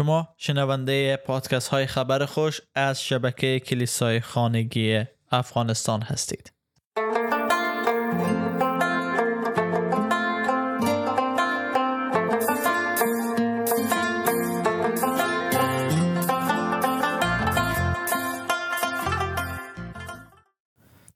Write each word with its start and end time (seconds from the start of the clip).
شما 0.00 0.28
شنونده 0.36 1.16
پادکست 1.16 1.68
های 1.68 1.86
خبر 1.86 2.24
خوش 2.24 2.60
از 2.74 3.04
شبکه 3.04 3.60
کلیسای 3.60 4.20
خانگی 4.20 5.04
افغانستان 5.30 6.02
هستید. 6.02 6.52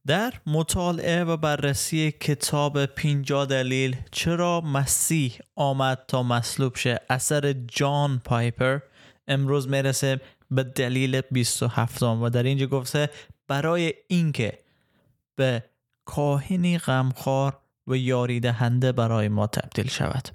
در 0.06 0.32
مطالعه 0.46 1.24
و 1.24 1.36
بررسی 1.36 2.12
کتاب 2.12 2.86
پینجا 2.86 3.44
دلیل 3.44 3.96
چرا 4.10 4.60
مسیح 4.60 5.38
آمد 5.56 6.04
تا 6.08 6.22
مصلوب 6.22 6.76
شه 6.76 7.00
اثر 7.10 7.52
جان 7.52 8.18
پایپر 8.24 8.78
امروز 9.28 9.68
می‌رسه 9.68 10.20
به 10.50 10.62
دلیل 10.62 11.20
27 11.20 12.02
و 12.02 12.30
در 12.30 12.42
اینجا 12.42 12.66
گفته 12.66 13.10
برای 13.48 13.94
اینکه 14.08 14.58
به 15.36 15.64
کاهنی 16.04 16.78
غمخوار 16.78 17.58
و 17.86 17.96
یاری 17.96 18.40
دهنده 18.40 18.92
برای 18.92 19.28
ما 19.28 19.46
تبدیل 19.46 19.88
شود. 19.88 20.28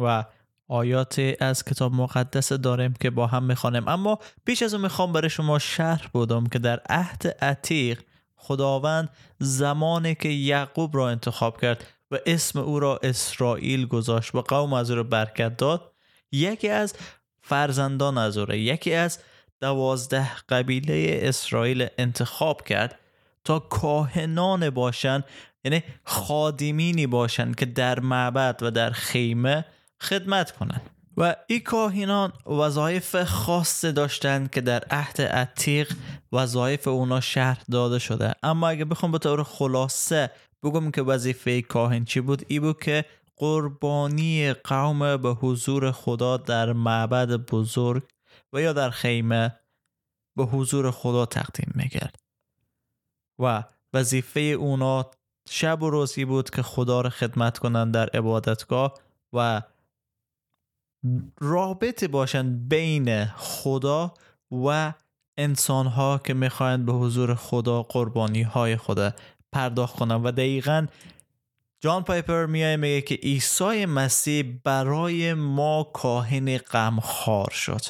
و 0.00 0.24
آیات 0.68 1.36
از 1.40 1.64
کتاب 1.64 1.94
مقدس 1.94 2.52
داریم 2.52 2.94
که 3.00 3.10
با 3.10 3.26
هم 3.26 3.42
می‌خوانیم. 3.42 3.88
اما 3.88 4.18
پیش 4.44 4.62
از 4.62 4.74
اون 4.74 4.82
می‌خوام 4.82 5.12
برای 5.12 5.30
شما 5.30 5.58
شرح 5.58 6.08
بودم 6.12 6.46
که 6.46 6.58
در 6.58 6.80
عهد 6.88 7.26
عتیق 7.26 8.02
خداوند 8.44 9.08
زمانی 9.38 10.14
که 10.14 10.28
یعقوب 10.28 10.96
را 10.96 11.08
انتخاب 11.10 11.60
کرد 11.60 11.84
و 12.10 12.18
اسم 12.26 12.58
او 12.58 12.80
را 12.80 13.00
اسرائیل 13.02 13.86
گذاشت 13.86 14.34
و 14.34 14.42
قوم 14.42 14.72
از 14.72 14.90
او 14.90 14.96
را 14.96 15.02
برکت 15.02 15.56
داد. 15.56 15.92
یکی 16.32 16.68
از 16.68 16.94
فرزندان 17.42 18.18
از 18.18 18.38
او 18.38 18.44
را 18.44 18.54
یکی 18.54 18.94
از 18.94 19.18
دوازده 19.60 20.36
قبیله 20.48 21.20
اسرائیل 21.22 21.86
انتخاب 21.98 22.62
کرد 22.62 22.98
تا 23.44 23.58
کاهنان 23.58 24.70
باشند 24.70 25.24
یعنی 25.64 25.82
خادمینی 26.04 27.06
باشند 27.06 27.56
که 27.56 27.66
در 27.66 28.00
معبد 28.00 28.58
و 28.62 28.70
در 28.70 28.90
خیمه 28.90 29.64
خدمت 30.00 30.50
کنند 30.50 30.90
و 31.16 31.36
این 31.46 31.60
کاهینان 31.60 32.32
وظایف 32.46 33.22
خاص 33.22 33.84
داشتند 33.84 34.50
که 34.50 34.60
در 34.60 34.84
عهد 34.90 35.22
عتیق 35.22 35.92
وظایف 36.32 36.88
اونا 36.88 37.20
شهر 37.20 37.62
داده 37.70 37.98
شده. 37.98 38.34
اما 38.42 38.68
اگه 38.68 38.84
بخوام 38.84 39.12
به 39.12 39.18
طور 39.18 39.42
خلاصه 39.42 40.30
بگم 40.62 40.90
که 40.90 41.02
وظیفه 41.02 41.62
کاهن 41.62 42.04
چی 42.04 42.20
بود؟ 42.20 42.42
ای 42.48 42.60
بود 42.60 42.82
که 42.82 43.04
قربانی 43.36 44.52
قوم 44.52 45.16
به 45.16 45.30
حضور 45.30 45.90
خدا 45.90 46.36
در 46.36 46.72
معبد 46.72 47.28
بزرگ 47.28 48.02
و 48.52 48.60
یا 48.60 48.72
در 48.72 48.90
خیمه 48.90 49.58
به 50.36 50.44
حضور 50.44 50.90
خدا 50.90 51.26
تقدیم 51.26 51.72
می‌کرد. 51.74 52.16
و 53.38 53.64
وظیفه 53.92 54.40
اونا 54.40 55.10
شب 55.48 55.82
و 55.82 55.90
روزی 55.90 56.24
بود 56.24 56.50
که 56.50 56.62
خدا 56.62 57.00
را 57.00 57.10
خدمت 57.10 57.58
کنند 57.58 57.94
در 57.94 58.08
عبادتگاه 58.08 58.94
و 59.32 59.62
رابطه 61.40 62.08
باشند 62.08 62.68
بین 62.68 63.24
خدا 63.24 64.14
و 64.50 64.92
انسان 65.36 65.86
ها 65.86 66.18
که 66.18 66.34
می‌خواهند 66.34 66.86
به 66.86 66.92
حضور 66.92 67.34
خدا 67.34 67.82
قربانی 67.82 68.42
های 68.42 68.76
خدا 68.76 69.12
پرداخت 69.52 69.96
کنند. 69.96 70.26
و 70.26 70.32
دقیقا 70.32 70.86
جان 71.80 72.04
پایپر 72.04 72.46
میایه 72.46 72.76
میگه 72.76 73.00
که 73.00 73.14
عیسی 73.14 73.86
مسیح 73.86 74.60
برای 74.64 75.34
ما 75.34 75.90
کاهن 75.94 76.58
غمخوار 76.58 77.50
شد. 77.50 77.80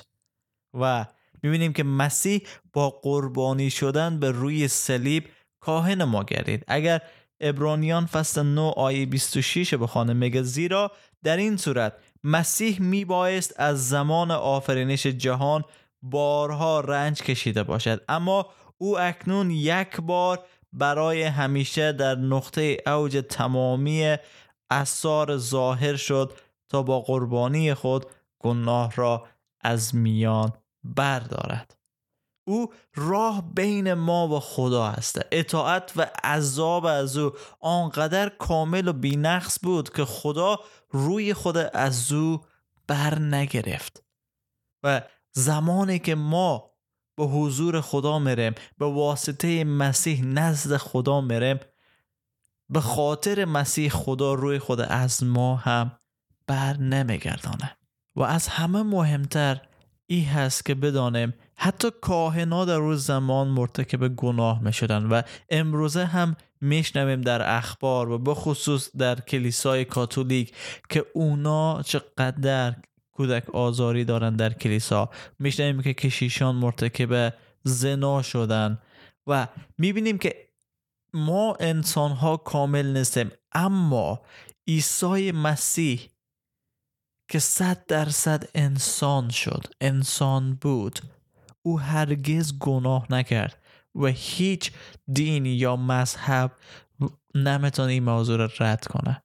و 0.74 1.06
می‌بینیم 1.42 1.72
که 1.72 1.84
مسیح 1.84 2.42
با 2.72 2.90
قربانی 2.90 3.70
شدن 3.70 4.20
به 4.20 4.30
روی 4.30 4.68
صلیب 4.68 5.28
کاهن 5.60 6.04
ما 6.04 6.24
گردید. 6.24 6.64
اگر 6.68 7.00
ابرانیان 7.40 8.06
فصل 8.06 8.42
9 8.42 8.60
آیه 8.60 9.06
26 9.06 9.74
بخوانه 9.74 10.12
میگه 10.12 10.42
زیرا 10.42 10.92
در 11.22 11.36
این 11.36 11.56
صورت 11.56 11.92
مسیح 12.24 12.82
میبایست 12.82 13.54
از 13.56 13.88
زمان 13.88 14.30
آفرینش 14.30 15.06
جهان 15.06 15.64
بارها 16.02 16.80
رنج 16.80 17.22
کشیده 17.22 17.62
باشد. 17.62 18.04
اما 18.08 18.46
او 18.78 18.98
اکنون 18.98 19.50
یک 19.50 20.00
بار 20.00 20.44
برای 20.72 21.22
همیشه 21.22 21.92
در 21.92 22.14
نقطه 22.14 22.76
اوج 22.86 23.24
تمامی 23.28 24.16
اثار 24.70 25.36
ظاهر 25.36 25.96
شد 25.96 26.32
تا 26.68 26.82
با 26.82 27.00
قربانی 27.00 27.74
خود 27.74 28.06
گناه 28.38 28.94
را 28.94 29.26
از 29.60 29.94
میان 29.94 30.52
بردارد. 30.84 31.76
او 32.44 32.72
راه 32.94 33.54
بین 33.54 33.94
ما 33.94 34.28
و 34.28 34.40
خدا 34.40 34.86
است 34.86 35.20
اطاعت 35.32 35.92
و 35.96 36.06
عذاب 36.24 36.84
از 36.84 37.16
او 37.16 37.32
آنقدر 37.60 38.28
کامل 38.28 38.88
و 38.88 38.92
بینقص 38.92 39.58
بود 39.62 39.90
که 39.90 40.04
خدا 40.04 40.60
روی 40.90 41.34
خود 41.34 41.56
از 41.56 42.12
او 42.12 42.40
بر 42.86 43.18
نگرفت. 43.18 44.04
و 44.82 45.02
زمانی 45.32 45.98
که 45.98 46.14
ما 46.14 46.70
به 47.16 47.24
حضور 47.24 47.80
خدا 47.80 48.18
میریم 48.18 48.54
به 48.78 48.86
واسطه 48.86 49.64
مسیح 49.64 50.24
نزد 50.24 50.76
خدا 50.76 51.20
میریم 51.20 51.60
به 52.68 52.80
خاطر 52.80 53.44
مسیح 53.44 53.88
خدا 53.88 54.34
روی 54.34 54.58
خود 54.58 54.80
از 54.80 55.24
ما 55.24 55.56
هم 55.56 55.98
بر 56.46 56.76
نمیگردانه 56.76 57.76
و 58.16 58.22
از 58.22 58.48
همه 58.48 58.82
مهمتر 58.82 59.60
ای 60.06 60.20
هست 60.20 60.64
که 60.64 60.74
بدانیم 60.74 61.34
حتی 61.56 61.90
کاهنا 62.00 62.64
در 62.64 62.78
روز 62.78 63.06
زمان 63.06 63.48
مرتکب 63.48 64.08
گناه 64.08 64.62
می 64.62 64.72
شدن 64.72 65.06
و 65.06 65.22
امروزه 65.50 66.04
هم 66.04 66.36
میشنویم 66.60 67.20
در 67.20 67.56
اخبار 67.56 68.10
و 68.10 68.18
به 68.18 68.34
خصوص 68.34 68.96
در 68.96 69.20
کلیسای 69.20 69.84
کاتولیک 69.84 70.54
که 70.88 71.06
اونا 71.14 71.82
چقدر 71.82 72.76
کودک 73.12 73.50
آزاری 73.54 74.04
دارن 74.04 74.36
در 74.36 74.52
کلیسا. 74.52 75.10
میشنویم 75.38 75.82
که 75.82 75.94
کشیشان 75.94 76.54
مرتکب 76.54 77.34
زنا 77.62 78.22
شدن 78.22 78.78
و 79.26 79.48
می‌بینیم 79.78 80.18
که 80.18 80.48
ما 81.12 81.56
انسان 81.60 82.10
ها 82.10 82.36
کامل 82.36 82.86
نیستیم 82.86 83.30
اما 83.52 84.20
عیسی 84.68 85.32
مسیح 85.32 86.08
که 87.34 87.40
صد 87.40 87.86
درصد 87.86 88.44
انسان 88.54 89.30
شد 89.30 89.66
انسان 89.80 90.54
بود. 90.54 90.98
او 91.62 91.80
هرگز 91.80 92.58
گناه 92.58 93.06
نکرد 93.10 93.62
و 93.94 94.06
هیچ 94.06 94.72
دین 95.12 95.46
یا 95.46 95.76
مذهب 95.76 96.52
نمی‌تونه 97.34 97.92
این 97.92 98.04
موضوع 98.04 98.36
را 98.36 98.50
رد 98.60 98.86
کنه. 98.86 99.22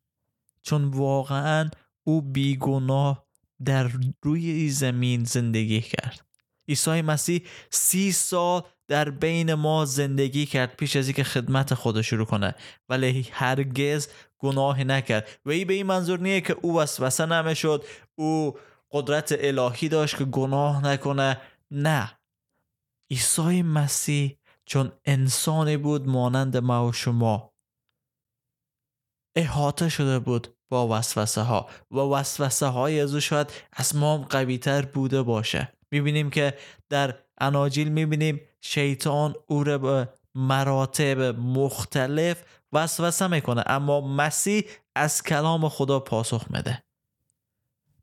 چون 0.61 0.85
واقعا 0.85 1.69
او 2.03 2.21
بیگناه 2.21 3.27
در 3.65 3.91
روی 4.21 4.69
زمین 4.69 5.23
زندگی 5.23 5.81
کرد. 5.81 6.21
عیسی 6.67 7.01
مسیح 7.01 7.41
سی 7.69 8.11
سال 8.11 8.61
در 8.87 9.09
بین 9.09 9.53
ما 9.53 9.85
زندگی 9.85 10.45
کرد 10.45 10.75
پیش 10.75 10.95
از 10.95 11.07
اینکه 11.07 11.23
خدمت 11.23 11.73
خود 11.73 12.01
شروع 12.01 12.25
کنه. 12.25 12.55
ولی 12.89 13.27
هرگز 13.31 14.07
گناه 14.39 14.83
نکرد. 14.83 15.27
و 15.45 15.50
این 15.50 15.67
به 15.67 15.73
این 15.73 15.85
منظور 15.85 16.19
نیه 16.19 16.41
که 16.41 16.55
او 16.61 16.79
وسوسه 16.79 17.25
نمی‌شد 17.25 17.85
او 18.16 18.57
قدرت 18.91 19.35
الهی 19.39 19.89
داشت 19.89 20.17
که 20.17 20.25
گناه 20.25 20.83
نکنه. 20.85 21.41
نه. 21.72 22.19
عیسی 23.11 23.61
مسیح 23.61 24.38
چون 24.66 24.91
انسانی 25.05 25.77
بود 25.77 26.07
مانند 26.07 26.57
ما 26.57 26.88
و 26.88 26.94
شما. 26.94 27.53
احاطه 29.35 29.89
شده 29.89 30.19
بود 30.19 30.47
با 30.69 30.88
وسوسه 30.88 31.41
ها 31.41 31.69
و 31.91 31.95
وسوسه 31.95 32.66
های 32.66 33.00
از 33.00 33.13
او 33.13 33.19
شاید 33.19 33.51
از 33.73 33.95
ما 33.95 34.17
قوی 34.17 34.57
تر 34.57 34.81
بوده 34.81 35.21
باشه. 35.21 35.73
می‌بینیم 35.91 36.29
که 36.29 36.57
در 36.89 37.19
اناجیل 37.41 37.89
می‌بینیم 37.89 38.41
شیطان 38.62 39.36
او 39.47 39.63
را 39.63 40.07
مراتب 40.35 41.19
مختلف 41.39 42.43
وسوسه 42.73 43.27
می‌کنه 43.27 43.63
اما 43.65 44.01
مسیح 44.01 44.63
از 44.95 45.23
کلام 45.23 45.69
خدا 45.69 45.99
پاسخ 45.99 46.45
میده. 46.49 46.83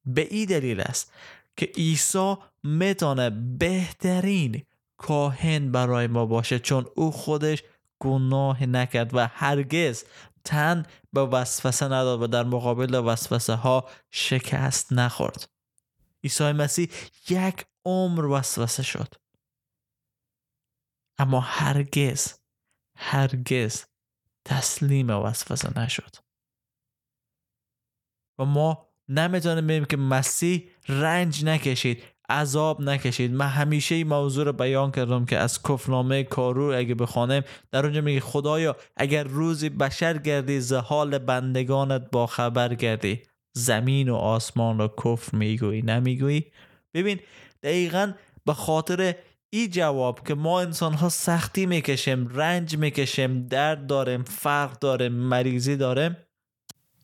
به 0.07 0.29
این 0.31 0.47
دلیل 0.47 0.81
است 0.81 1.13
که 1.57 1.67
عیسی 1.67 2.37
می‌تونه 2.63 3.31
بهترین 3.31 4.63
کاهن 4.97 5.73
برای 5.73 6.07
ما 6.07 6.27
باشه 6.27 6.59
چون 6.59 6.87
او 6.95 7.11
خودش 7.11 7.63
گناه 7.99 8.67
نکرد 8.67 9.15
و 9.15 9.27
هرگز 9.27 10.05
تن 10.45 10.87
به 11.13 11.21
وسوسه 11.21 11.87
نداد 11.87 12.23
و 12.23 12.27
در 12.27 12.45
مقابل 12.45 12.95
وسوسه 12.95 13.55
ها 13.55 13.89
شکست 14.11 14.93
نخورد. 14.93 15.49
عیسی 16.25 16.53
مسیح 16.53 16.89
یک 17.29 17.67
عمر 17.85 18.25
وسوسه 18.25 18.83
شد. 18.83 19.15
اما 21.19 21.41
هرگز 21.41 22.35
هرگز 22.97 23.85
تسلیم 24.45 25.11
وسوسه 25.11 25.79
نشد. 25.79 26.17
و 28.39 28.45
ما 28.45 28.89
نمی‌تونیم 29.09 29.67
بگیم 29.67 29.85
که 29.85 29.97
مسیح 29.97 30.71
رنج 30.89 31.45
نکشید 31.45 32.03
عذاب 32.29 32.81
نکشید. 32.81 33.33
من 33.33 33.47
همیشه 33.47 33.95
این 33.95 34.07
موضوع 34.07 34.45
رو 34.45 34.53
بیان 34.53 34.93
کردم 34.93 35.25
که 35.25 35.39
از 35.39 35.63
کفنامه 35.63 36.25
کارو 36.25 36.75
اگه 36.75 36.95
بخوانم 36.95 37.43
در 37.71 37.85
اونجا 37.85 38.01
میگه 38.01 38.21
خدایا 38.21 38.77
اگر 38.97 39.25
روزی 39.25 39.69
بشر 39.69 40.19
گردی 40.19 40.61
زحال 40.61 41.19
بندگانت 41.19 42.11
با 42.13 42.27
خبر 42.27 42.75
گردی. 42.75 43.23
زمین 43.53 44.09
و 44.09 44.15
آسمان 44.15 44.79
رو 44.79 44.89
کفر 45.05 45.37
می‌گویی 45.37 45.83
نمی‌گویی؟ 45.83 46.53
ببین 46.95 47.21
دقیقا 47.63 48.13
به 48.45 48.55
خاطر 48.55 49.15
ای 49.57 49.69
جواب 49.69 50.29
که 50.29 50.35
ما 50.35 50.61
انسان 50.61 50.95
ها 50.95 51.09
سختی 51.09 51.67
می‌کشیم 51.67 52.29
رنج 52.29 52.77
می‌کشیم 52.77 53.47
درد 53.47 53.87
داریم 53.87 54.23
فرق 54.23 54.79
داریم 54.79 55.13
مریضی 55.13 55.77
داریم. 55.77 56.17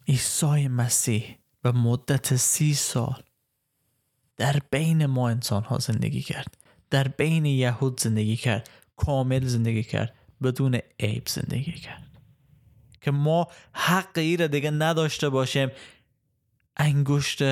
عیسی 0.09 0.69
مسیح 0.69 1.37
به 1.63 1.73
مدت 1.73 2.37
سی 2.37 2.75
سال 2.75 3.23
در 4.37 4.57
بین 4.71 5.07
ما 5.07 5.29
انسان 5.29 5.63
ها 5.65 5.79
زندگی 5.79 6.23
کرد. 6.23 6.59
در 6.91 7.09
بین 7.09 7.47
یهود 7.47 8.01
زندگی 8.01 8.37
کرد 8.37 8.71
کامل 8.97 9.47
زندگی 9.47 9.83
کرد 9.83 10.15
بدون 10.43 10.79
عیب 11.01 11.29
زندگی 11.29 11.73
کرد. 11.73 12.07
که 13.01 13.11
ما 13.11 13.47
حق 13.73 14.19
ای 14.19 14.37
را 14.37 14.47
دیگه 14.47 14.71
نداشته 14.71 15.29
باشیم 15.29 15.71
انگشت 16.77 17.43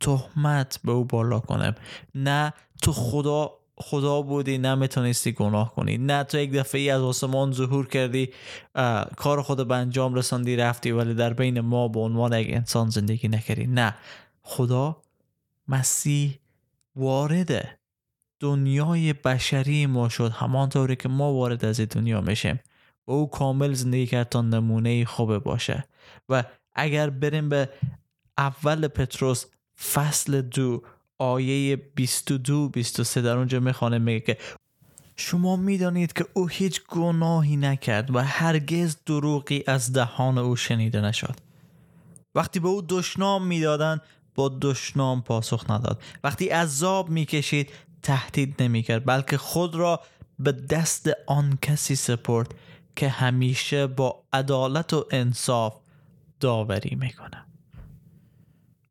تهمت 0.00 0.80
به 0.84 0.92
او 0.92 1.04
بالا 1.04 1.40
کنیم. 1.40 1.74
نه 2.14 2.52
تو 2.82 2.92
خدا 2.92 3.57
خدا 3.80 4.22
بودی 4.22 4.58
نمی‌تونستی 4.58 5.32
گناه 5.32 5.74
کنی. 5.74 5.98
نه 5.98 6.24
تو 6.24 6.38
یک 6.38 6.52
دفعه 6.52 6.80
ای 6.80 6.90
از 6.90 7.02
آسمان 7.02 7.52
ظهور 7.52 7.88
کردی 7.88 8.28
کار 9.16 9.42
خود 9.42 9.68
به 9.68 9.74
انجام 9.74 10.14
رساندی 10.14 10.56
رفتی 10.56 10.90
ولی 10.90 11.14
در 11.14 11.32
بین 11.32 11.60
ما 11.60 11.88
به 11.88 12.00
عنوان 12.00 12.32
یک 12.32 12.48
انسان 12.50 12.90
زندگی 12.90 13.28
نکردی. 13.28 13.66
نه. 13.66 13.94
خدا 14.42 14.96
مسیح 15.68 16.38
وارد 16.96 17.78
دنیای 18.40 19.12
بشری 19.12 19.86
ما 19.86 20.08
شد. 20.08 20.32
همانطوری 20.32 20.96
که 20.96 21.08
ما 21.08 21.32
وارد 21.32 21.64
از 21.64 21.80
دنیا 21.80 22.20
میشیم. 22.20 22.60
و 23.06 23.12
او 23.12 23.30
کامل 23.30 23.72
زندگی 23.72 24.06
کرد 24.06 24.28
تا 24.28 24.42
نمونه 24.42 25.04
خوبه 25.04 25.38
باشه. 25.38 25.84
و 26.28 26.44
اگر 26.74 27.10
بریم 27.10 27.48
به 27.48 27.68
اول 28.38 28.88
پتروس 28.88 29.44
فصل 29.92 30.40
دو 30.40 30.82
آیه 31.18 31.76
22 31.76 32.68
23 32.68 33.22
در 33.22 33.36
اونجا 33.36 33.60
می‌خوانه 33.60 33.98
میگه 33.98 34.20
که 34.20 34.38
شما 35.16 35.56
می‌دانید 35.56 36.12
که 36.12 36.26
او 36.32 36.48
هیچ 36.48 36.82
گناهی 36.88 37.56
نکرد 37.56 38.14
و 38.14 38.18
هرگز 38.18 38.96
دروغی 39.06 39.64
از 39.66 39.92
دهان 39.92 40.38
او 40.38 40.56
شنیده 40.56 41.00
نشد. 41.00 41.36
وقتی 42.34 42.60
به 42.60 42.68
او 42.68 42.82
دشنام 42.88 43.46
می‌دادند 43.46 44.02
با 44.34 44.58
دشنام 44.60 45.22
پاسخ 45.22 45.70
نداد. 45.70 46.02
وقتی 46.24 46.48
عذاب 46.48 47.10
می‌کشید 47.10 47.70
تهدید 48.02 48.62
نمی‌کرد 48.62 49.06
بلکه 49.06 49.38
خود 49.38 49.74
را 49.74 50.00
به 50.38 50.52
دست 50.52 51.10
آن 51.26 51.58
کسی 51.62 51.96
سپرد 51.96 52.54
که 52.96 53.08
همیشه 53.08 53.86
با 53.86 54.22
عدالت 54.32 54.92
و 54.92 55.06
انصاف 55.10 55.76
داوری 56.40 56.94
می‌کنه 56.94 57.44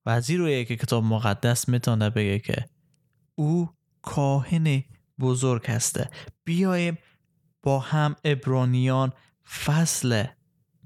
و 0.08 0.10
از 0.10 0.30
این 0.30 0.40
رویه 0.40 0.66
که 0.66 0.76
کتاب 0.76 1.04
مقدس 1.04 1.70
می‌تونه 1.70 2.10
بگه 2.10 2.40
که 2.40 2.66
او 3.36 3.70
کاهن 4.02 4.84
بزرگ 5.20 5.66
هسته. 5.66 6.10
بیایم 6.46 6.98
با 7.64 7.80
هم 7.80 8.16
ابرانیان 8.24 9.14
فصل 9.66 10.24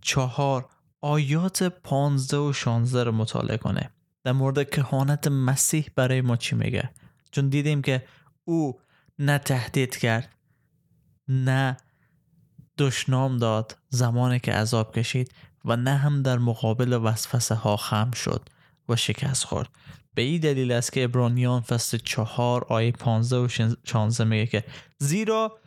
چهار 0.02 0.70
آیات 1.02 1.64
پانزده 1.64 2.38
و 2.38 2.54
شانزده 2.54 3.04
رو 3.04 3.12
مطالعه 3.12 3.58
کنه. 3.58 3.90
در 4.24 4.32
مورد 4.32 4.70
کهانت 4.70 5.28
مسیح 5.28 5.90
برای 5.96 6.22
ما 6.22 6.38
چی 6.38 6.56
میگه؟ 6.56 6.90
چون 7.32 7.50
دیدیم 7.50 7.82
که 7.82 8.08
او 8.44 8.80
نه 9.20 9.38
تهدید 9.38 9.98
کرد 9.98 10.36
نه 11.28 11.78
دشنام 12.78 13.38
داد 13.38 13.78
زمانی 13.90 14.40
که 14.40 14.54
عذاب 14.54 14.96
کشید 14.96 15.32
و 15.66 15.76
نه 15.76 15.96
هم 15.96 16.22
در 16.22 16.38
مقابل 16.38 16.94
وسوسه 17.04 17.56
ها 17.56 17.78
خم 17.78 18.12
شد. 18.12 18.50
و 18.92 18.96
شکست 18.96 19.44
خورد. 19.44 19.70
به 20.14 20.22
این 20.22 20.42
دلیل 20.42 20.72
است 20.72 20.94
که 20.94 21.04
ابرانیان 21.04 21.62
فصل 21.62 21.98
چهار 21.98 22.66
آیه 22.70 22.92
15 22.92 23.38
و 23.38 23.48
16 23.84 24.24
میگه 24.24 24.46
که 24.46 24.64
زیرا 24.98 25.58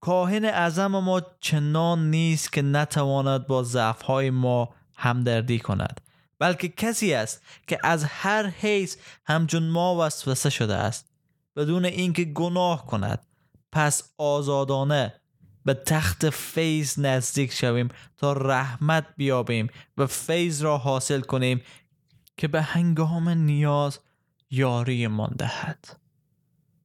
کاهن 0.00 0.44
اعظم 0.44 0.86
ما 0.86 1.22
چنان 1.40 2.10
نیست 2.10 2.52
که 2.52 2.62
نتواند 2.62 3.46
با 3.46 3.62
ضعفهای 3.62 4.30
ما 4.30 4.74
همدردی 4.96 5.58
کند 5.58 6.00
بلکه 6.38 6.68
کسی 6.68 7.14
است 7.14 7.42
که 7.66 7.78
از 7.82 8.04
هر 8.04 8.46
حیث 8.46 8.96
همچون 9.26 9.62
ما 9.62 10.06
وسوسه 10.06 10.50
شده 10.50 10.74
است. 10.74 11.12
بدون 11.56 11.84
اینکه 11.84 12.24
گناه 12.24 12.86
کند 12.86 13.26
پس 13.72 14.02
آزادانه 14.18 15.14
به 15.64 15.74
تخت 15.74 16.30
فیض 16.30 16.98
نزدیک 16.98 17.52
شویم 17.52 17.88
تا 18.16 18.32
رحمت 18.32 19.06
بیابیم 19.16 19.68
و 19.96 20.06
فیض 20.06 20.62
را 20.62 20.78
حاصل 20.78 21.20
کنیم 21.20 21.62
که 22.36 22.48
به 22.48 22.62
هنگام 22.62 23.28
نیاز 23.28 23.98
یاری 24.50 25.06
من 25.06 25.30
دهد. 25.38 26.00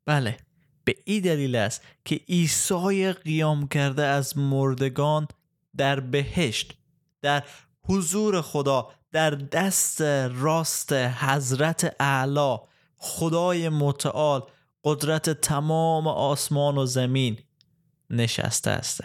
بله 0.05 0.37
به 0.83 0.95
این 1.05 1.21
دلیل 1.21 1.55
است 1.55 1.81
که 2.05 2.15
عیسی 2.29 3.13
قیام 3.13 3.67
کرده 3.67 4.03
از 4.03 4.37
مردگان 4.37 5.27
در 5.77 5.99
بهشت 5.99 6.73
در 7.21 7.43
حضور 7.83 8.41
خدا 8.41 8.89
در 9.11 9.29
دست 9.29 10.01
راست 10.01 10.93
حضرت 10.93 11.95
اعلی 11.99 12.57
خدای 12.97 13.69
متعال 13.69 14.41
قدرت 14.83 15.29
تمام 15.29 16.07
آسمان 16.07 16.77
و 16.77 16.85
زمین 16.85 17.37
نشسته 18.09 18.71
است. 18.71 19.03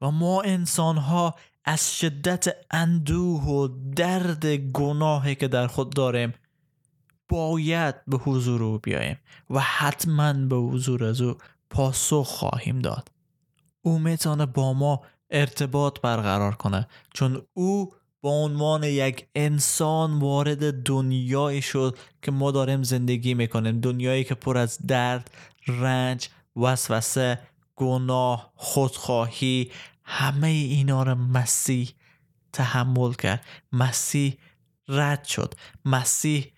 و 0.00 0.10
ما 0.10 0.42
انسان 0.42 0.96
ها 0.96 1.34
از 1.64 1.98
شدت 1.98 2.56
اندوه 2.70 3.42
و 3.42 3.68
درد 3.96 4.46
گناهی 4.46 5.34
که 5.34 5.48
در 5.48 5.66
خود 5.66 5.94
داریم 5.94 6.34
باید 7.28 7.94
به 8.06 8.16
حضور 8.16 8.62
او 8.62 8.78
بیاییم 8.78 9.16
و 9.50 9.60
حتما 9.60 10.32
به 10.32 10.56
حضور 10.56 11.04
از 11.04 11.20
او 11.20 11.34
پاسخ 11.70 12.26
خواهیم 12.26 12.78
داد. 12.78 13.10
او 13.82 13.98
می‌تونه 13.98 14.46
با 14.46 14.72
ما 14.72 15.02
ارتباط 15.30 16.00
برقرار 16.00 16.54
کنه 16.54 16.88
چون 17.14 17.42
او 17.54 17.92
با 18.20 18.30
عنوان 18.30 18.84
یک 18.84 19.26
انسان 19.34 20.18
وارد 20.18 20.82
دنیایی 20.82 21.62
شد 21.62 21.98
که 22.22 22.30
ما 22.30 22.50
داریم 22.50 22.82
زندگی 22.82 23.34
می‌کنیم. 23.34 23.80
دنیایی 23.80 24.24
که 24.24 24.34
پر 24.34 24.58
از 24.58 24.78
درد 24.86 25.30
رنج 25.66 26.28
وسوسه 26.56 27.40
گناه 27.76 28.52
خودخواهی 28.56 29.70
همه 30.04 30.46
اینا 30.46 31.02
رو 31.02 31.14
مسیح 31.14 31.90
تحمل 32.52 33.12
کرد. 33.12 33.44
مسیح 33.72 34.38
رد 34.88 35.24
شد. 35.24 35.54
مسیح 35.84 36.52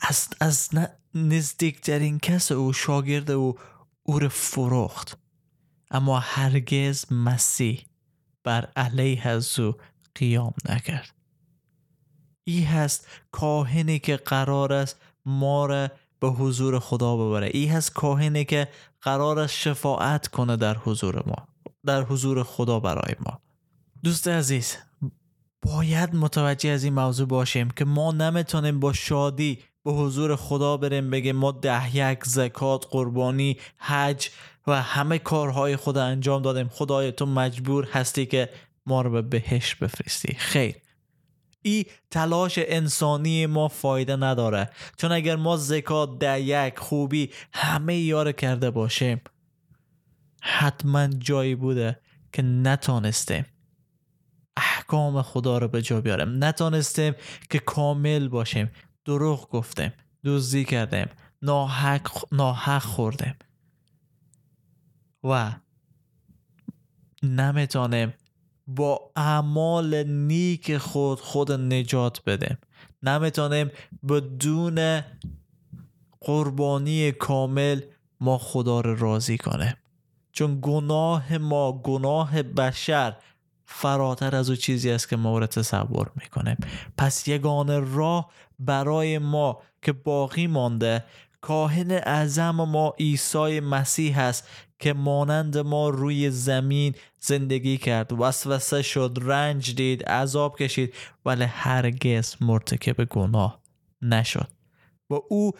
از, 0.00 0.28
از 0.40 0.70
نزدیکترین 1.14 2.18
کس 2.18 2.52
او 2.52 2.72
شاگرد 2.72 3.30
او 3.30 3.58
او 4.02 4.18
رو 4.18 4.28
فروخت. 4.28 5.18
اما 5.90 6.18
هرگز 6.18 7.12
مسیح 7.12 7.86
بر 8.44 8.68
علیه 8.76 9.28
از 9.28 9.58
او 9.58 9.74
قیام 10.14 10.54
نکرد. 10.68 11.14
ای 12.44 12.62
هست 12.62 13.08
کاهنی 13.30 13.98
که 13.98 14.16
قرار 14.16 14.72
است 14.72 15.00
ما 15.24 15.66
را 15.66 15.88
به 16.20 16.28
حضور 16.28 16.78
خدا 16.78 17.16
ببره. 17.16 17.50
ای 17.54 17.66
هست 17.66 17.92
کاهنی 17.92 18.44
که 18.44 18.68
قرار 19.00 19.38
است 19.38 19.54
شفاعت 19.54 20.28
کنه 20.28 20.56
در 20.56 20.76
حضور 20.78 21.22
ما. 21.26 21.55
در 21.86 22.02
حضور 22.02 22.42
خدا 22.42 22.80
برای 22.80 23.14
ما. 23.26 23.40
دوست 24.04 24.28
عزیز 24.28 24.76
باید 25.62 26.14
متوجه 26.14 26.70
از 26.70 26.84
این 26.84 26.94
موضوع 26.94 27.26
باشیم 27.26 27.70
که 27.70 27.84
ما 27.84 28.12
نمی‌تونیم 28.12 28.80
با 28.80 28.92
شادی 28.92 29.58
به 29.84 29.92
حضور 29.92 30.36
خدا 30.36 30.76
بریم 30.76 31.10
بگیم 31.10 31.36
ما 31.36 31.52
ده 31.52 31.96
یک 31.96 32.24
زکات 32.24 32.86
قربانی 32.90 33.56
حج 33.78 34.28
و 34.66 34.82
همه 34.82 35.18
کارهای 35.18 35.76
خدا 35.76 36.04
انجام 36.04 36.42
دادیم. 36.42 36.68
خدای 36.68 37.12
تو 37.12 37.26
مجبور 37.26 37.84
هستی 37.84 38.26
که 38.26 38.48
ما 38.86 39.02
رو 39.02 39.10
به 39.10 39.22
بهش 39.22 39.74
بفرستی. 39.74 40.34
خیر. 40.38 40.74
ای 41.62 41.86
تلاش 42.10 42.54
انسانی 42.58 43.46
ما 43.46 43.68
فایده 43.68 44.16
نداره. 44.16 44.70
چون 44.96 45.12
اگر 45.12 45.36
ما 45.36 45.56
زکات 45.56 46.18
ده 46.18 46.40
یک 46.40 46.78
خوبی 46.78 47.30
همه 47.52 47.96
یاره 47.96 48.32
کرده 48.32 48.70
باشیم 48.70 49.20
حتما 50.48 51.06
جایی 51.06 51.54
بوده 51.54 52.00
که 52.32 52.42
نتانستیم 52.42 53.46
احکام 54.56 55.22
خدا 55.22 55.58
رو 55.58 55.68
به 55.68 55.82
جا 55.82 56.00
بیاریم. 56.00 56.44
نتانستیم 56.44 57.14
که 57.50 57.58
کامل 57.58 58.28
باشیم. 58.28 58.70
دروغ 59.04 59.50
گفتیم 59.50 59.92
دزدی 60.24 60.64
کردیم 60.64 61.06
ناحق, 61.42 62.08
ناحق 62.32 62.82
خوردیم. 62.82 63.34
و 65.24 65.52
نمی‌تونیم 67.22 68.14
با 68.66 69.12
اعمال 69.16 70.02
نیک 70.02 70.76
خود 70.78 71.20
خود 71.20 71.52
نجات 71.52 72.24
بدیم. 72.24 72.58
نمی‌تونیم 73.02 73.70
بدون 74.08 75.00
قربانی 76.20 77.12
کامل 77.12 77.80
ما 78.20 78.38
خدا 78.38 78.80
رو 78.80 78.96
راضی 78.96 79.38
کنه 79.38 79.76
چون 80.36 80.58
گناه 80.62 81.38
ما 81.38 81.72
گناه 81.72 82.42
بشر 82.42 83.16
فراتر 83.66 84.36
از 84.36 84.50
او 84.50 84.56
چیزی 84.56 84.90
است 84.90 85.08
که 85.08 85.16
ما 85.16 85.38
رو 85.38 85.46
تصور 85.46 86.10
می‌کنه 86.16 86.56
پس 86.98 87.28
یگانه 87.28 87.94
راه 87.94 88.30
برای 88.58 89.18
ما 89.18 89.62
که 89.82 89.92
باقی 89.92 90.46
مانده 90.46 91.04
کاهن 91.40 91.90
اعظم 91.90 92.50
ما 92.50 92.94
عیسی 92.98 93.60
مسیح 93.60 94.18
است 94.18 94.48
که 94.78 94.92
مانند 94.92 95.58
ما 95.58 95.88
روی 95.88 96.30
زمین 96.30 96.94
زندگی 97.20 97.78
کرد. 97.78 98.12
وسوسه 98.20 98.82
شد 98.82 99.18
رنج 99.22 99.74
دید 99.74 100.04
عذاب 100.04 100.58
کشید 100.58 100.94
ولی 101.24 101.44
هرگز 101.44 102.36
مرتکب 102.40 103.04
گناه 103.04 103.60
نشد. 104.02 104.48
و 105.10 105.14
او 105.28 105.52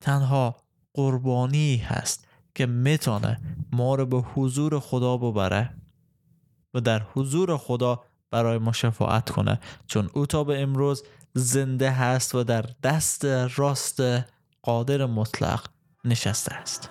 تنها 0.00 0.56
قربانی 0.94 1.76
هست. 1.76 2.28
که 2.54 2.66
می‌تونه 2.66 3.40
ما 3.72 3.94
رو 3.94 4.06
به 4.06 4.18
حضور 4.18 4.80
خدا 4.80 5.16
ببره 5.16 5.74
و 6.74 6.80
در 6.80 7.02
حضور 7.14 7.56
خدا 7.56 8.02
برای 8.30 8.58
ما 8.58 8.72
شفاعت 8.72 9.30
کنه. 9.30 9.60
چون 9.86 10.10
او 10.14 10.26
تا 10.26 10.44
به 10.44 10.62
امروز 10.62 11.04
زنده 11.34 11.90
هست 11.90 12.34
و 12.34 12.44
در 12.44 12.64
دست 12.82 13.24
راست 13.56 14.02
قادر 14.62 15.06
مطلق 15.06 15.66
نشسته 16.04 16.54
است. 16.54 16.90